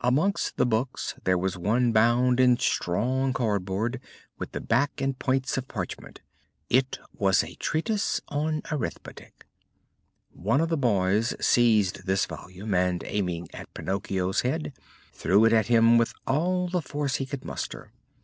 Amongst 0.00 0.56
the 0.56 0.66
books 0.66 1.14
there 1.22 1.38
was 1.38 1.56
one 1.56 1.92
bound 1.92 2.40
in 2.40 2.58
strong 2.58 3.32
cardboard 3.32 4.00
with 4.36 4.50
the 4.50 4.60
back 4.60 5.00
and 5.00 5.16
points 5.16 5.56
of 5.56 5.68
parchment. 5.68 6.22
It 6.68 6.98
was 7.12 7.44
a 7.44 7.54
Treatise 7.54 8.20
on 8.26 8.62
Arithmetic. 8.72 9.46
One 10.32 10.60
of 10.60 10.70
the 10.70 10.76
boys 10.76 11.36
seized 11.40 12.04
this 12.04 12.26
volume 12.26 12.74
and, 12.74 13.04
aiming 13.06 13.46
at 13.54 13.72
Pinocchio's 13.74 14.40
head, 14.40 14.72
threw 15.12 15.44
it 15.44 15.52
at 15.52 15.68
him 15.68 15.98
with 15.98 16.14
all 16.26 16.66
the 16.66 16.82
force 16.82 17.14
he 17.22 17.24
could 17.26 17.44
muster. 17.44 17.92